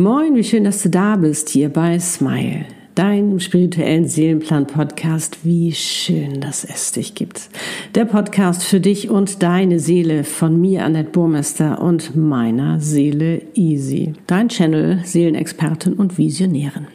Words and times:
Moin, 0.00 0.34
wie 0.34 0.44
schön, 0.44 0.64
dass 0.64 0.82
du 0.82 0.88
da 0.88 1.16
bist 1.16 1.50
hier 1.50 1.68
bei 1.68 1.98
Smile, 1.98 2.64
deinem 2.94 3.38
spirituellen 3.38 4.06
Seelenplan-Podcast. 4.06 5.44
Wie 5.44 5.72
schön, 5.72 6.40
dass 6.40 6.64
es 6.64 6.92
dich 6.92 7.14
gibt. 7.14 7.50
Der 7.94 8.06
Podcast 8.06 8.64
für 8.64 8.80
dich 8.80 9.10
und 9.10 9.42
deine 9.42 9.78
Seele 9.78 10.24
von 10.24 10.58
mir, 10.58 10.86
Annette 10.86 11.10
Burmester 11.10 11.82
und 11.82 12.16
meiner 12.16 12.80
Seele 12.80 13.42
Easy. 13.52 14.14
Dein 14.26 14.48
Channel, 14.48 15.00
Seelenexpertin 15.04 15.92
und 15.92 16.16
Visionärin. 16.16 16.86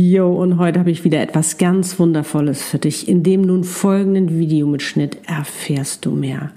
Jo, 0.00 0.32
und 0.32 0.58
heute 0.58 0.78
habe 0.78 0.92
ich 0.92 1.02
wieder 1.02 1.20
etwas 1.20 1.58
ganz 1.58 1.98
Wundervolles 1.98 2.62
für 2.62 2.78
dich. 2.78 3.08
In 3.08 3.24
dem 3.24 3.40
nun 3.40 3.64
folgenden 3.64 4.38
Videomitschnitt 4.38 5.18
erfährst 5.26 6.06
du 6.06 6.12
mehr. 6.12 6.52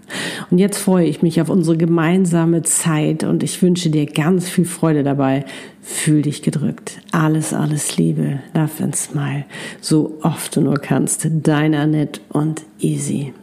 Und 0.52 0.60
jetzt 0.60 0.78
freue 0.78 1.08
ich 1.08 1.24
mich 1.24 1.42
auf 1.42 1.50
unsere 1.50 1.76
gemeinsame 1.76 2.62
Zeit 2.62 3.24
und 3.24 3.42
ich 3.42 3.60
wünsche 3.64 3.90
dir 3.90 4.06
ganz 4.06 4.48
viel 4.48 4.66
Freude 4.66 5.02
dabei. 5.02 5.44
Fühl 5.82 6.22
dich 6.22 6.44
gedrückt. 6.44 7.02
Alles, 7.14 7.52
alles 7.52 7.98
Liebe. 7.98 8.42
Love 8.54 8.84
and 8.84 8.96
Smile. 8.96 9.46
So 9.80 10.20
oft 10.22 10.56
du 10.56 10.62
nur 10.62 10.78
kannst. 10.78 11.28
Deine 11.28 11.80
Annette 11.80 12.22
und 12.30 12.62
Easy. 12.80 13.34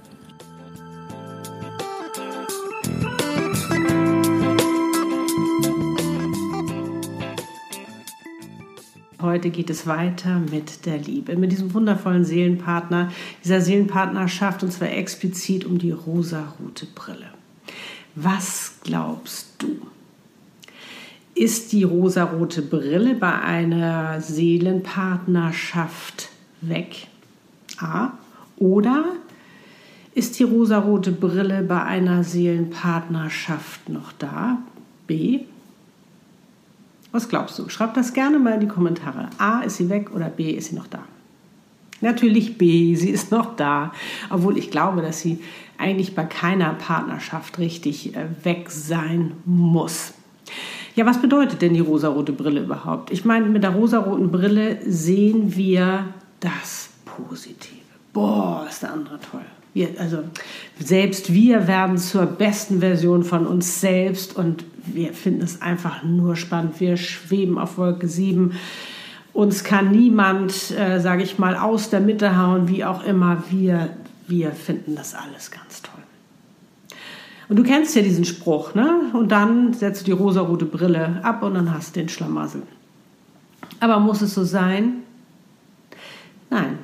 Heute 9.21 9.51
geht 9.51 9.69
es 9.69 9.89
weiter 9.89 10.39
mit 10.39 10.87
der 10.87 10.99
Liebe, 10.99 11.37
mit 11.37 11.51
diesem 11.51 11.75
wundervollen 11.75 12.25
Seelenpartner, 12.25 13.11
dieser 13.43 13.61
Seelenpartnerschaft 13.61 14.63
und 14.63 14.73
zwar 14.73 14.93
explizit 14.93 15.65
um 15.65 15.79
die 15.79 15.91
rosarote 15.91 16.87
Brille. 16.87 17.27
Was 18.15 18.75
glaubst 18.85 19.55
du? 19.59 19.77
Ist 21.35 21.73
die 21.73 21.83
rosarote 21.83 22.63
Brille 22.63 23.15
bei 23.15 23.41
einer 23.41 24.21
Seelenpartnerschaft 24.21 26.29
weg? 26.61 27.09
A. 27.79 28.13
Oder 28.57 29.05
ist 30.15 30.39
die 30.39 30.45
rosarote 30.45 31.11
Brille 31.11 31.63
bei 31.63 31.83
einer 31.83 32.23
Seelenpartnerschaft 32.23 33.89
noch 33.89 34.13
da? 34.13 34.59
B. 35.09 35.41
Was 37.19 37.29
glaubst 37.29 37.59
du? 37.59 37.69
Schreib 37.69 37.95
das 37.95 38.13
gerne 38.13 38.39
mal 38.39 38.55
in 38.55 38.61
die 38.61 38.69
Kommentare. 38.69 39.29
A, 39.39 39.63
ist 39.63 39.79
sie 39.79 39.91
weg 39.91 40.15
oder 40.15 40.29
B, 40.29 40.53
ist 40.53 40.69
sie 40.69 40.77
noch 40.77 40.87
da? 40.87 41.01
Natürlich 42.01 42.59
B, 42.59 42.95
sie 42.95 43.11
ist 43.11 43.33
noch 43.33 43.57
da, 43.57 43.93
obwohl 44.31 44.57
ich 44.57 44.71
glaube, 44.71 45.03
dass 45.03 45.21
sie 45.21 45.41
eigentlich 45.79 46.15
bei 46.15 46.23
keiner 46.23 46.75
Partnerschaft 46.75 47.59
richtig 47.59 48.15
äh, 48.15 48.27
weg 48.45 48.71
sein 48.71 49.33
muss. 49.45 50.15
Ja, 50.95 51.07
was 51.07 51.21
bedeutet 51.21 51.61
denn 51.61 51.75
die 51.75 51.81
rosarote 51.81 52.31
Brille 52.31 52.61
überhaupt? 52.61 53.11
Ich 53.11 53.25
meine, 53.25 53.47
mit 53.47 53.65
der 53.65 53.71
rosaroten 53.71 54.31
Brille 54.31 54.79
sehen 54.87 55.57
wir 55.57 56.05
das 56.39 56.91
Positive. 57.05 57.88
Boah, 58.13 58.67
ist 58.69 58.83
der 58.83 58.93
andere 58.93 59.19
toll. 59.21 59.45
Wir, 59.75 59.91
also 59.99 60.25
selbst 60.79 61.33
wir 61.33 61.69
werden 61.69 61.99
zur 61.99 62.27
besten 62.27 62.81
Version 62.81 63.23
von 63.23 63.47
uns 63.47 63.81
selbst 63.81 64.37
und 64.37 64.65
wir 64.85 65.13
finden 65.13 65.43
es 65.43 65.61
einfach 65.63 66.03
nur 66.03 66.37
spannend. 66.37 66.81
Wir 66.81 66.97
schweben 66.97 67.59
auf 67.59 67.79
Wolke 67.79 68.09
7. 68.09 68.53
Uns 69.33 69.63
kann 69.63 69.93
niemand, 69.93 70.71
äh, 70.73 70.99
sage 71.01 71.23
ich 71.23 71.39
mal, 71.39 71.55
aus 71.55 71.91
der 71.91 72.01
Mitte 72.01 72.37
hauen, 72.39 72.69
wie 72.69 72.85
auch 72.85 73.05
immer. 73.05 73.45
Wir, 73.51 73.91
wir 74.27 74.53
finden 74.53 74.97
das 74.97 75.15
alles 75.15 75.51
ganz 75.51 75.83
toll. 75.83 76.03
Und 77.49 77.57
du 77.57 77.63
kennst 77.63 77.95
ja 77.95 78.03
diesen 78.03 78.25
Spruch, 78.25 78.75
ne? 78.75 79.11
Und 79.13 79.31
dann 79.31 79.73
setzt 79.73 80.03
du 80.03 80.05
die 80.07 80.13
rosarote 80.13 80.65
Brille 80.65 81.21
ab 81.23 81.43
und 81.43 81.55
dann 81.55 81.73
hast 81.73 81.95
du 81.95 82.01
den 82.01 82.09
Schlamassel. 82.09 82.63
Aber 83.81 84.01
muss 84.01 84.23
es 84.23 84.35
so 84.35 84.45
sein? 84.45 85.03
Nein, 86.51 86.79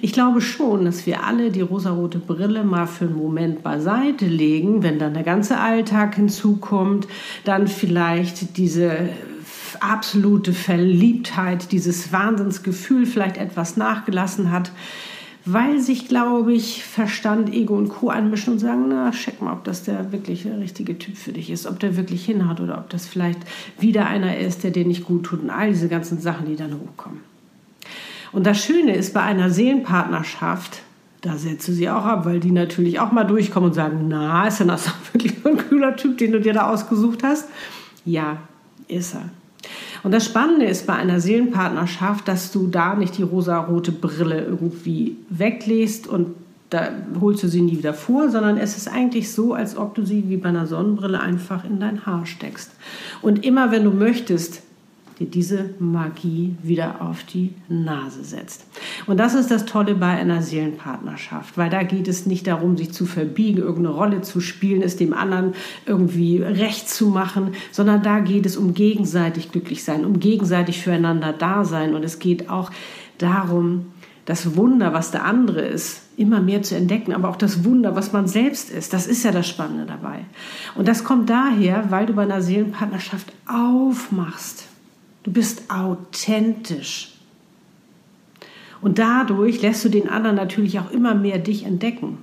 ich 0.00 0.12
glaube 0.12 0.40
schon, 0.40 0.84
dass 0.84 1.06
wir 1.06 1.24
alle 1.24 1.50
die 1.50 1.60
rosarote 1.60 2.18
Brille 2.18 2.64
mal 2.64 2.86
für 2.86 3.04
einen 3.04 3.16
Moment 3.16 3.62
beiseite 3.62 4.26
legen, 4.26 4.82
wenn 4.82 4.98
dann 4.98 5.14
der 5.14 5.22
ganze 5.22 5.58
Alltag 5.58 6.14
hinzukommt, 6.14 7.06
dann 7.44 7.68
vielleicht 7.68 8.56
diese 8.56 9.10
absolute 9.80 10.52
Verliebtheit, 10.52 11.72
dieses 11.72 12.12
Wahnsinnsgefühl 12.12 13.06
vielleicht 13.06 13.36
etwas 13.36 13.76
nachgelassen 13.76 14.50
hat, 14.50 14.70
weil 15.44 15.80
sich, 15.80 16.06
glaube 16.06 16.52
ich, 16.52 16.84
Verstand, 16.84 17.52
Ego 17.52 17.76
und 17.76 17.88
Co. 17.88 18.10
einmischen 18.10 18.54
und 18.54 18.58
sagen, 18.60 18.84
na, 18.88 19.10
check 19.10 19.42
mal, 19.42 19.52
ob 19.52 19.64
das 19.64 19.82
der 19.82 20.12
wirklich 20.12 20.44
der 20.44 20.60
richtige 20.60 20.98
Typ 20.98 21.16
für 21.16 21.32
dich 21.32 21.50
ist, 21.50 21.66
ob 21.66 21.80
der 21.80 21.96
wirklich 21.96 22.24
hinhaut 22.24 22.60
oder 22.60 22.78
ob 22.78 22.90
das 22.90 23.06
vielleicht 23.06 23.40
wieder 23.78 24.06
einer 24.06 24.38
ist, 24.38 24.62
der 24.62 24.70
dir 24.70 24.84
nicht 24.84 25.04
gut 25.04 25.24
tut 25.24 25.42
und 25.42 25.50
all 25.50 25.70
diese 25.70 25.88
ganzen 25.88 26.20
Sachen, 26.20 26.46
die 26.46 26.56
dann 26.56 26.74
hochkommen. 26.74 27.31
Und 28.32 28.46
das 28.46 28.64
Schöne 28.64 28.94
ist 28.96 29.14
bei 29.14 29.22
einer 29.22 29.50
Seelenpartnerschaft, 29.50 30.82
da 31.20 31.36
setzt 31.36 31.68
du 31.68 31.72
sie 31.72 31.88
auch 31.88 32.04
ab, 32.04 32.24
weil 32.24 32.40
die 32.40 32.50
natürlich 32.50 32.98
auch 32.98 33.12
mal 33.12 33.24
durchkommen 33.24 33.70
und 33.70 33.74
sagen, 33.74 34.06
na, 34.08 34.46
ist 34.48 34.60
denn 34.60 34.68
das 34.68 34.90
wirklich 35.12 35.44
ein 35.44 35.56
cooler 35.68 35.96
Typ, 35.96 36.18
den 36.18 36.32
du 36.32 36.40
dir 36.40 36.52
da 36.52 36.68
ausgesucht 36.68 37.22
hast? 37.22 37.48
Ja, 38.04 38.38
ist 38.88 39.14
er. 39.14 39.28
Und 40.02 40.12
das 40.12 40.24
Spannende 40.24 40.66
ist 40.66 40.86
bei 40.86 40.94
einer 40.94 41.20
Seelenpartnerschaft, 41.20 42.26
dass 42.26 42.50
du 42.50 42.66
da 42.66 42.94
nicht 42.94 43.18
die 43.18 43.22
rosa-rote 43.22 43.92
Brille 43.92 44.44
irgendwie 44.44 45.16
weglässt 45.28 46.08
und 46.08 46.34
da 46.70 46.88
holst 47.20 47.42
du 47.42 47.48
sie 47.48 47.60
nie 47.60 47.78
wieder 47.78 47.94
vor, 47.94 48.30
sondern 48.30 48.56
es 48.56 48.76
ist 48.76 48.88
eigentlich 48.88 49.30
so, 49.30 49.52
als 49.52 49.76
ob 49.76 49.94
du 49.94 50.04
sie 50.04 50.28
wie 50.28 50.38
bei 50.38 50.48
einer 50.48 50.66
Sonnenbrille 50.66 51.20
einfach 51.20 51.64
in 51.64 51.78
dein 51.78 52.06
Haar 52.06 52.24
steckst. 52.24 52.72
Und 53.20 53.44
immer 53.44 53.70
wenn 53.70 53.84
du 53.84 53.90
möchtest, 53.90 54.62
dir 55.18 55.26
diese 55.26 55.70
Magie 55.78 56.56
wieder 56.62 57.02
auf 57.02 57.24
die 57.24 57.54
Nase 57.68 58.24
setzt. 58.24 58.66
Und 59.06 59.18
das 59.18 59.34
ist 59.34 59.50
das 59.50 59.64
Tolle 59.64 59.94
bei 59.94 60.08
einer 60.08 60.42
Seelenpartnerschaft, 60.42 61.56
weil 61.56 61.70
da 61.70 61.82
geht 61.82 62.08
es 62.08 62.26
nicht 62.26 62.46
darum, 62.46 62.76
sich 62.76 62.92
zu 62.92 63.06
verbiegen, 63.06 63.58
irgendeine 63.58 63.94
Rolle 63.94 64.22
zu 64.22 64.40
spielen, 64.40 64.82
es 64.82 64.96
dem 64.96 65.12
anderen 65.14 65.54
irgendwie 65.86 66.38
recht 66.38 66.88
zu 66.88 67.08
machen, 67.08 67.52
sondern 67.70 68.02
da 68.02 68.20
geht 68.20 68.46
es 68.46 68.56
um 68.56 68.74
gegenseitig 68.74 69.52
glücklich 69.52 69.84
sein, 69.84 70.04
um 70.04 70.20
gegenseitig 70.20 70.80
füreinander 70.82 71.32
da 71.32 71.64
sein. 71.64 71.94
Und 71.94 72.04
es 72.04 72.18
geht 72.18 72.48
auch 72.48 72.70
darum, 73.18 73.86
das 74.24 74.56
Wunder, 74.56 74.92
was 74.92 75.10
der 75.10 75.24
andere 75.24 75.62
ist, 75.62 76.02
immer 76.16 76.40
mehr 76.40 76.62
zu 76.62 76.76
entdecken, 76.76 77.12
aber 77.12 77.28
auch 77.28 77.36
das 77.36 77.64
Wunder, 77.64 77.96
was 77.96 78.12
man 78.12 78.28
selbst 78.28 78.70
ist. 78.70 78.92
Das 78.92 79.06
ist 79.06 79.24
ja 79.24 79.32
das 79.32 79.48
Spannende 79.48 79.86
dabei. 79.86 80.24
Und 80.74 80.86
das 80.86 81.04
kommt 81.04 81.28
daher, 81.28 81.90
weil 81.90 82.06
du 82.06 82.12
bei 82.12 82.22
einer 82.22 82.42
Seelenpartnerschaft 82.42 83.32
aufmachst. 83.46 84.68
Du 85.22 85.32
bist 85.32 85.70
authentisch. 85.70 87.12
Und 88.80 88.98
dadurch 88.98 89.62
lässt 89.62 89.84
du 89.84 89.88
den 89.88 90.08
anderen 90.08 90.36
natürlich 90.36 90.80
auch 90.80 90.90
immer 90.90 91.14
mehr 91.14 91.38
dich 91.38 91.64
entdecken. 91.64 92.18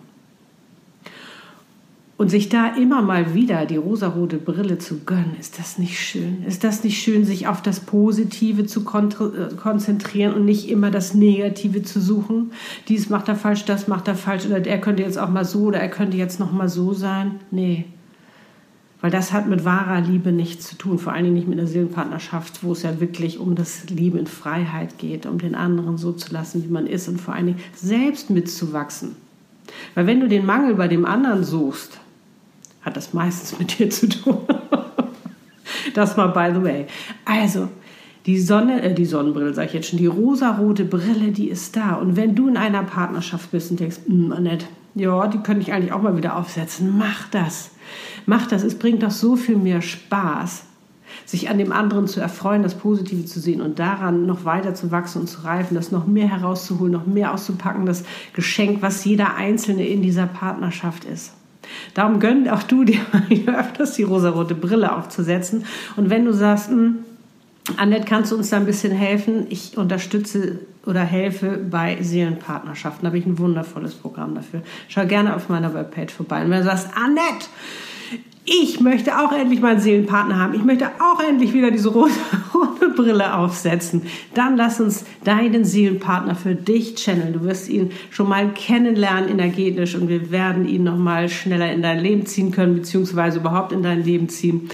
Und 2.18 2.30
sich 2.30 2.50
da 2.50 2.76
immer 2.76 3.02
mal 3.02 3.34
wieder 3.34 3.66
die 3.66 3.78
rosarote 3.78 4.40
Brille 4.40 4.78
zu 4.78 5.06
gönnen, 5.06 5.38
ist 5.40 5.58
das 5.58 5.78
nicht 5.78 5.98
schön? 5.98 6.44
Ist 6.44 6.66
das 6.66 6.84
nicht 6.84 7.02
schön, 7.02 7.24
sich 7.24 7.48
auf 7.48 7.62
das 7.62 7.80
Positive 7.80 8.66
zu 8.66 8.82
äh, 8.82 9.56
konzentrieren 9.56 10.34
und 10.34 10.44
nicht 10.44 10.68
immer 10.68 10.92
das 10.92 11.14
Negative 11.14 11.82
zu 11.82 12.02
suchen? 12.02 12.52
Dies 12.90 13.10
macht 13.10 13.30
er 13.30 13.38
falsch, 13.38 13.64
das 13.64 13.88
macht 13.88 14.10
er 14.10 14.16
falsch 14.16 14.46
oder 14.46 14.66
er 14.66 14.82
könnte 14.82 15.02
jetzt 15.02 15.18
auch 15.18 15.30
mal 15.30 15.46
so 15.46 15.68
oder 15.68 15.80
er 15.80 15.90
könnte 15.90 16.18
jetzt 16.18 16.42
noch 16.42 16.52
mal 16.52 16.68
so 16.68 16.92
sein. 16.92 17.40
Nee, 17.52 17.86
weil 19.02 19.12
das 19.12 19.32
hat 19.32 19.48
mit 19.48 19.64
wahrer 19.64 20.02
Liebe 20.02 20.32
nichts 20.32 20.68
zu 20.68 20.76
tun, 20.76 21.00
vor 21.00 21.14
allen 21.14 21.24
Dingen 21.24 21.36
nicht 21.36 21.48
mit 21.48 21.58
einer 21.58 21.68
Seelenpartnerschaft, 21.68 22.64
wo 22.64 22.74
es 22.74 22.84
ja 22.84 23.00
wirklich 23.00 23.40
um 23.40 23.56
das 23.56 23.90
Lieben 23.90 24.20
in 24.20 24.28
Freiheit 24.28 24.98
geht, 24.98 25.26
um 25.26 25.38
den 25.38 25.56
anderen 25.56 25.98
so 25.98 26.12
zu 26.12 26.34
lassen, 26.34 26.64
wie 26.64 26.72
man 26.72 26.86
ist 26.86 27.08
und 27.08 27.20
vor 27.20 27.34
allen 27.34 27.48
Dingen 27.48 27.60
selbst 27.74 28.30
mitzuwachsen. 28.30 29.16
Weil 29.96 30.08
wenn 30.08 30.20
du 30.20 30.28
den 30.28 30.46
Mangel 30.46 30.76
bei 30.76 30.88
dem 30.88 31.06
anderen 31.06 31.44
suchst, 31.44 32.00
hat 32.82 32.98
das 32.98 33.14
meistens 33.14 33.58
mit 33.58 33.80
dir 33.80 33.90
zu 33.90 34.10
tun. 34.10 34.40
das 35.94 36.18
mal 36.18 36.28
by 36.28 36.54
the 36.54 36.64
way. 36.64 36.86
Also, 37.26 37.70
die 38.26 38.40
Sonne, 38.40 38.82
äh, 38.82 38.94
die 38.94 39.06
Sonnenbrille, 39.06 39.54
sage 39.54 39.68
ich 39.70 39.74
jetzt 39.74 39.90
schon, 39.90 40.00
die 40.00 40.08
rosarote 40.08 40.86
Brille, 40.86 41.32
die 41.32 41.50
ist 41.50 41.76
da. 41.76 41.96
Und 41.96 42.16
wenn 42.16 42.36
du 42.36 42.48
in 42.48 42.58
einer 42.58 42.84
Partnerschaft 42.84 43.52
bist 43.52 43.72
und 43.72 43.80
denkst, 43.80 43.98
hm, 44.06 44.32
Annette, 44.32 44.66
ja, 44.96 45.28
die 45.28 45.40
könnte 45.40 45.62
ich 45.62 45.72
eigentlich 45.72 45.94
auch 45.94 46.02
mal 46.02 46.18
wieder 46.18 46.36
aufsetzen, 46.36 46.98
mach 46.98 47.30
das. 47.30 47.72
Mach 48.30 48.46
das, 48.46 48.62
es 48.62 48.78
bringt 48.78 49.02
doch 49.02 49.10
so 49.10 49.36
viel 49.36 49.58
mehr 49.58 49.82
Spaß, 49.82 50.62
sich 51.26 51.50
an 51.50 51.58
dem 51.58 51.72
anderen 51.72 52.06
zu 52.06 52.20
erfreuen, 52.20 52.62
das 52.62 52.76
Positive 52.76 53.26
zu 53.26 53.40
sehen 53.40 53.60
und 53.60 53.80
daran 53.80 54.28
noch 54.28 54.46
weiter 54.46 54.76
zu 54.76 54.92
wachsen 54.92 55.22
und 55.22 55.28
zu 55.28 55.42
reifen, 55.42 55.74
das 55.74 55.92
noch 55.92 56.06
mehr 56.06 56.30
herauszuholen, 56.30 56.94
noch 56.94 57.08
mehr 57.08 57.34
auszupacken, 57.34 57.88
das 57.88 58.04
Geschenk, 58.34 58.84
was 58.84 59.04
jeder 59.04 59.36
Einzelne 59.36 59.88
in 59.88 60.04
dieser 60.04 60.28
Partnerschaft 60.28 61.06
ist. 61.06 61.34
Darum 61.96 62.20
gönn 62.20 62.48
auch 62.50 62.62
du 62.62 62.84
dir 62.84 63.00
öfters 63.48 63.94
die 63.94 64.04
rosarote 64.04 64.54
Brille 64.54 64.96
aufzusetzen. 64.96 65.66
Und 65.96 66.12
wenn 66.12 66.26
du 66.26 66.32
sagst, 66.32 66.70
hm, 66.70 67.00
Annette, 67.78 68.06
kannst 68.06 68.32
du 68.32 68.36
uns 68.36 68.52
da 68.52 68.58
ein 68.58 68.68
bisschen 68.68 68.92
helfen? 68.92 69.48
Ich 69.50 69.76
unterstütze 69.76 70.60
oder 70.86 71.02
helfe 71.02 71.58
bei 71.58 71.98
Seelenpartnerschaften. 72.00 73.02
Da 73.02 73.08
habe 73.08 73.18
ich 73.18 73.26
ein 73.26 73.40
wundervolles 73.40 73.96
Programm 73.96 74.36
dafür. 74.36 74.62
Schau 74.88 75.08
gerne 75.08 75.36
auf 75.36 75.50
meiner 75.50 75.74
Webpage 75.74 76.14
vorbei. 76.14 76.44
Und 76.44 76.52
wenn 76.52 76.60
du 76.60 76.66
sagst, 76.66 76.90
Annette, 76.96 77.48
ich 78.50 78.80
möchte 78.80 79.20
auch 79.20 79.32
endlich 79.32 79.62
meinen 79.62 79.80
Seelenpartner 79.80 80.40
haben. 80.40 80.56
Ich 80.56 80.64
möchte 80.64 80.90
auch 81.00 81.20
endlich 81.22 81.54
wieder 81.54 81.70
diese 81.70 81.90
rote, 81.90 82.14
rote 82.54 82.90
Brille 82.90 83.36
aufsetzen. 83.36 84.02
Dann 84.34 84.58
lass 84.58 84.82
uns 84.82 85.06
deinen 85.24 85.66
Seelenpartner 85.66 86.34
für 86.34 86.56
dich 86.56 86.96
channeln. 86.96 87.34
Du 87.34 87.44
wirst 87.44 87.70
ihn 87.70 87.92
schon 88.10 88.28
mal 88.28 88.50
kennenlernen 88.54 89.30
energetisch 89.30 89.94
und 89.94 90.10
wir 90.10 90.32
werden 90.32 90.68
ihn 90.68 90.84
noch 90.84 90.98
mal 90.98 91.30
schneller 91.30 91.72
in 91.72 91.84
dein 91.84 92.00
Leben 92.00 92.26
ziehen 92.26 92.52
können, 92.52 92.76
beziehungsweise 92.76 93.40
überhaupt 93.40 93.72
in 93.72 93.84
dein 93.84 94.04
Leben 94.04 94.30
ziehen. 94.30 94.70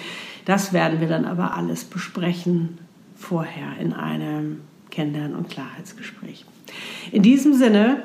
Das 0.46 0.72
werden 0.72 1.02
wir 1.02 1.10
dann 1.10 1.26
aber 1.26 1.56
alles 1.56 1.84
besprechen 1.84 2.78
vorher 3.18 3.78
in 3.82 3.92
einem 3.92 4.62
Kennenlernen- 4.90 5.36
und 5.36 5.50
Klarheitsgespräch. 5.50 6.46
In 7.12 7.24
diesem 7.24 7.54
Sinne 7.54 8.04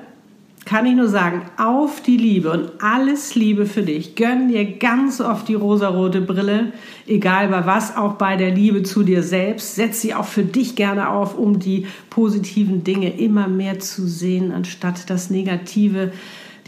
kann 0.71 0.87
ich 0.87 0.95
nur 0.95 1.09
sagen, 1.09 1.43
auf 1.57 2.01
die 2.01 2.17
Liebe 2.17 2.53
und 2.53 2.71
alles 2.81 3.35
Liebe 3.35 3.67
für 3.67 3.83
dich. 3.83 4.15
Gönn 4.15 4.47
dir 4.47 4.79
ganz 4.79 5.21
oft 5.21 5.49
die 5.49 5.57
rosarote 5.57 6.21
Brille, 6.21 6.73
egal 7.09 7.49
bei 7.49 7.67
was, 7.67 7.97
auch 7.97 8.13
bei 8.13 8.37
der 8.37 8.53
Liebe 8.53 8.85
zu 8.85 9.03
dir 9.03 9.25
selbst. 9.25 9.75
Setz 9.75 10.01
sie 10.01 10.15
auch 10.15 10.27
für 10.27 10.45
dich 10.45 10.77
gerne 10.77 11.09
auf, 11.09 11.37
um 11.37 11.59
die 11.59 11.89
positiven 12.09 12.85
Dinge 12.85 13.19
immer 13.19 13.49
mehr 13.49 13.81
zu 13.81 14.07
sehen, 14.07 14.53
anstatt 14.53 15.11
das 15.11 15.29
Negative, 15.29 16.13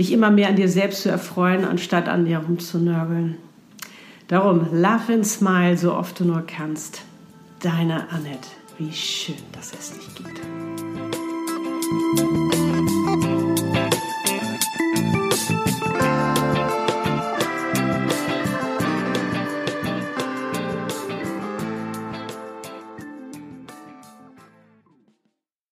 dich 0.01 0.11
immer 0.13 0.33
mehr 0.33 0.49
an 0.49 0.57
dir 0.57 0.69
selbst 0.69 1.03
zu 1.03 1.09
erfreuen, 1.09 1.65
anstatt 1.65 2.09
an 2.09 2.25
dir 2.25 2.39
rumzunörgeln. 2.39 3.37
Darum, 4.27 4.67
love 4.73 5.13
and 5.13 5.25
smile 5.25 5.79
so 5.79 5.95
oft 5.95 6.19
du 6.19 6.25
nur 6.25 6.43
kannst. 6.45 7.03
Deine 7.61 8.11
Annette, 8.11 8.49
wie 8.79 8.93
schön, 8.93 9.37
dass 9.53 9.73
es 9.73 9.93
dich 9.93 10.13
gibt. 10.17 10.41